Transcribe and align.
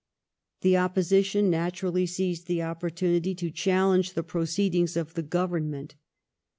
The 0.61 0.77
Opposition 0.77 1.51
naturally 1.51 2.07
seized 2.07 2.47
the 2.47 2.63
opportunity 2.63 3.35
to 3.35 3.51
challenge 3.51 4.13
the 4.15 4.23
pro 4.23 4.45
ceedings 4.45 4.97
of 4.97 5.13
the 5.13 5.21
Government. 5.21 5.93